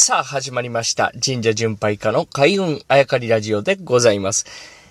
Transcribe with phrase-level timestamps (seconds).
[0.00, 1.12] さあ、始まりました。
[1.20, 4.46] 神社巡拝家の開運あやかりラジオでございます。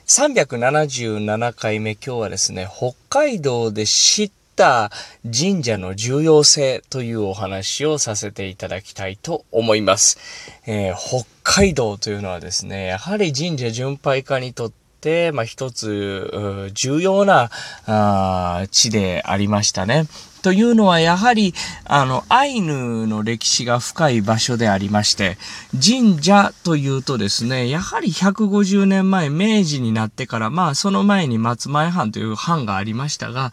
[0.05, 4.91] 377回目、今日はですね、北海道で知った
[5.23, 10.19] 神社の重要性というお話をさせていただきたいと思います。
[10.65, 17.49] えー北海道というのはですね、やはり神社巡拝家にとって、まあ、一つ、重要な
[17.85, 20.03] あー地でありましたね。
[20.41, 21.53] というのは、やはり、
[21.85, 25.37] あの、アイヌの歴史が深い場所でありまして、
[25.73, 33.51] 神社というとですね、やはり150年前、明治になってから、まあ、その前に松前藩という藩がありましたが、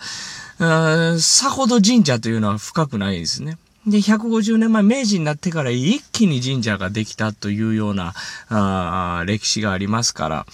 [1.18, 3.58] さほど神社というのは深くないですね。
[3.86, 8.14] で、150年前、明治になってから一気に神社ができたというような、
[8.48, 10.46] あ歴史がありますから、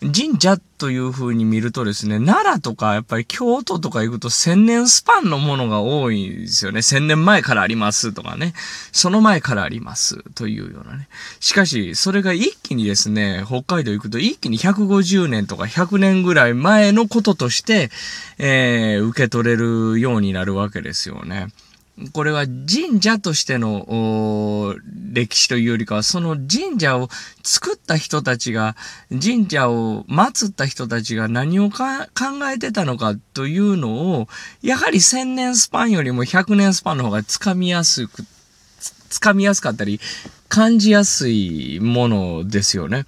[0.00, 6.80] 神社という風に見るとですね、奈良とかやっぱり京都とか行くと千年スパンのものが多いんですよね。
[6.80, 8.54] 千年前からありますとかね。
[8.92, 11.08] その前からありますというようなね。
[11.38, 17.90] しかし、それが一気にですね、北海道行くと一気に150年とか100年ぐらい前のこととして、
[18.38, 21.48] えー、受け取れるようになるわけですよね。
[22.12, 24.76] これは神社としての
[25.12, 27.08] 歴史というよりかは、その神社を
[27.42, 28.76] 作った人たちが、
[29.10, 31.78] 神社を祀った人たちが何を考
[32.52, 34.28] えてたのかというのを、
[34.62, 38.22] やはり千年スパンよりも百年スパンの方がつかみやすく、
[38.78, 40.00] つつかみやすかったり、
[40.48, 43.04] 感じやすいものですよね。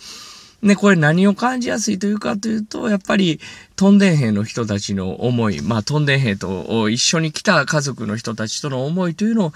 [0.63, 3.41] で、これ何を感じやすいというかというと、やっぱり、
[3.75, 9.53] トンデン兵の人たちの思い、まあ、トンデン兵と一緒に来た家族の人たちとの思いというのを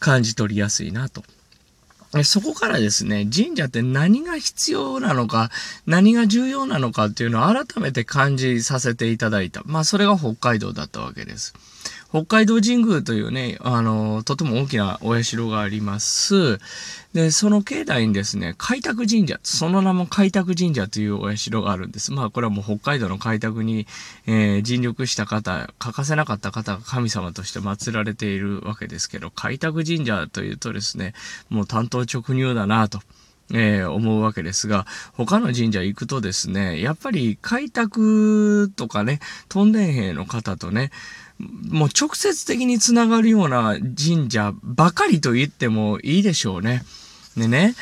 [0.00, 1.24] 感じ取りやすいなと。
[2.24, 5.50] そこからですね、神社って何が必要なのか、
[5.86, 9.62] 何が重要なのかっていうのを改めて感じさせていただいた。
[9.64, 11.54] まあ、それが北海道だったわけです。
[12.10, 16.58] 北海道神宮というね、あの、とても大きなお社があります。
[17.12, 22.12] で、その境内にですね、開拓神社、その名も開拓神社というお社があるんです。
[22.12, 23.86] まあ、これはもう北海道の開拓に、
[24.26, 31.14] えー尽力した方、欠かせなかった方が神様として祀られているわけですけど、開拓神社というとですね、
[31.48, 33.00] もう担当直入だなと。
[33.52, 40.90] えー思うわけですが、他の神社行くとですね、やっぱり開拓とかね、トンデン兵の方とね、
[41.68, 46.82] もう直接的につながるような神社ばかりと言ってもいいでしょうね。
[47.36, 47.74] でね、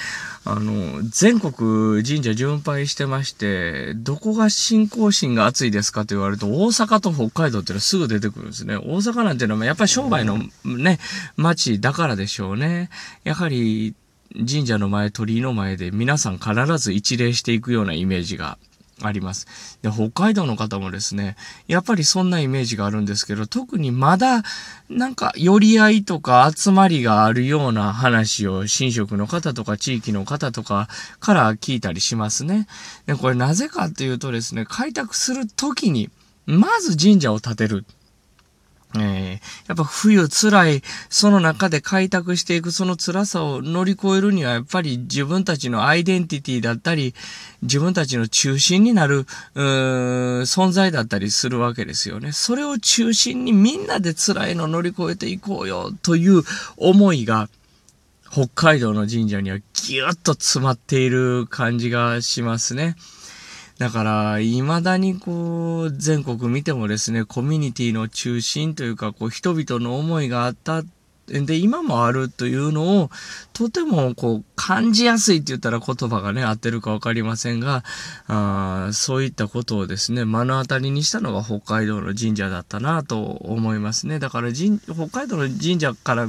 [0.45, 8.77] あの、全国神社巡拝してまして、どこが信仰心が熱いですかと言われると、大阪と北海道っていうのはすぐ出てくるんですね。
[8.77, 10.99] 大阪なんていうのはやっぱり商売のね、
[11.37, 12.91] 街だからでしょうね。
[13.25, 13.95] やはり、
[14.35, 18.59] 神社の前、鳥居の前で皆さん必ず一礼していくようなイメージが
[19.03, 19.79] あります。
[19.83, 21.37] で、北海道の方もですね、
[21.67, 24.43] やっぱりそんなイメージがあるんですけど、特にまだ、
[24.89, 30.89] なんか、寄り合いとか集まりがあるような話を、神職の方とか地域の方とか
[31.21, 32.67] から聞いたりしますね。
[33.07, 36.11] で、これなぜかっていうとですね、開拓するときに、
[36.47, 37.85] まず神社を建てる。
[38.95, 39.39] えー
[39.69, 47.15] やっぱ冬辛い、その中で開拓していくその辛さを乗り越えるには、やっぱり自分たちのアイデンティティだったり、
[47.61, 52.33] 自分たちの中心になる、うー存在だったりするわけですよね。
[52.33, 56.43] それを中心にみんなで辛いの乗り越えていこうよ、という
[56.79, 57.51] 思いが、
[58.31, 62.97] 北海道の神社にはギュッと詰まっている感じがしますね。
[63.79, 70.83] だから、未だにこう、全国見てもですね、コミュニティの中心というか、こう、人々の思いがあった。
[71.29, 73.11] で、今もあるというのを、
[73.53, 77.85] とてもこう、感じやすいって言ったら言葉がね、合ってるかわかりませんが、
[78.27, 84.19] あそういったことをですね、目の当たりにしたのが北海道の神社だったなと思いますね。
[84.19, 84.71] だから、北
[85.11, 86.27] 海道の神社から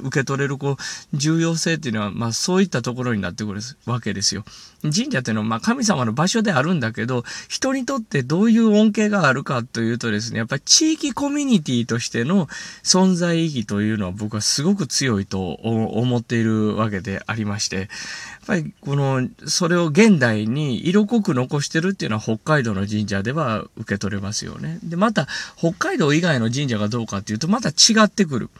[0.00, 4.44] 受け取れるこう重要性っていうのは、まあそういったところになってくるわけですよ。
[4.82, 12.46] 神社っていうのは、まあ神様の場所であるんだけど、人にとってどういう恩恵があるかというとですね、やっぱり地域コミュニティとしての
[12.82, 17.88] 存在意義というのは僕はすごく強いと思っているわけでありまして、やっ
[18.46, 24.78] ぱりこの、それを現代に色濃く残してるっていうのは北海道の神社では受け取れますよね。
[24.82, 25.26] で、また
[25.56, 28.50] 北海道以外の神社がどうかっていうとまた違ってくる。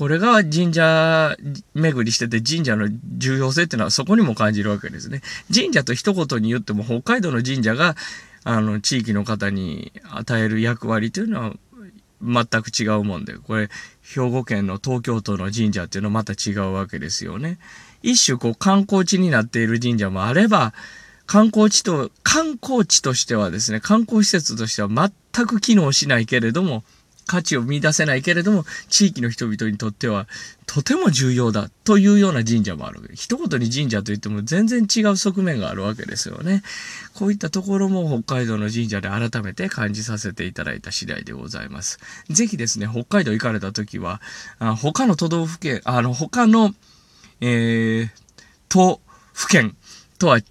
[0.00, 1.36] これが神社
[1.74, 2.88] 巡りしてて神社の
[3.18, 5.20] 重要性っていうのはそこにも感じるわけですね。
[5.54, 7.96] 神社と一言に言っても北海道の神社が
[8.42, 11.52] あの地域の方に与える役割というのは
[12.22, 13.68] 全く違うもんで、これ
[14.00, 17.58] 兵庫県の東京都の神社っていうのはまた違うわけですよね。
[18.02, 20.72] 一種こう観光地になっている神社もあれば、
[21.26, 26.84] 観光地と、観光地としてはですね、観光施設としては全く機能しないけれども、
[27.30, 30.26] 価値を見出せないけれども、地域の人々にとっては
[30.66, 33.08] とても重要だというような神社もある。
[33.14, 36.64] 一言に神社といっても全然違う側面があるわけですよね。
[37.14, 42.00] こういったところも北海道の神社で改めて感じさせていただいた次第でございます。
[42.30, 44.20] ぜひですね、北海道行かれた時は、
[44.58, 46.74] あ他の都道府県、あの、他の、
[47.40, 48.10] えー、
[48.68, 49.00] 都
[49.32, 49.76] 府県
[50.20, 50.42] とは違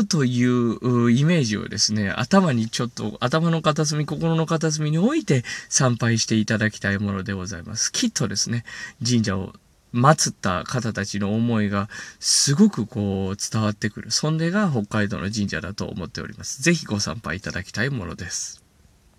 [0.00, 7.92] うというイメージをですね、頭にちょっと、頭の片隅、心の片隅に置いて参拝していただきたいものでございます。
[7.92, 8.64] きっとですね、
[9.06, 9.52] 神社を
[9.92, 14.10] 祀った方たちの思いがすごくこう伝わってくる。
[14.10, 16.62] そんでが北海道の神社だと思っております。
[16.62, 18.61] ぜひご参拝いただきたいものです。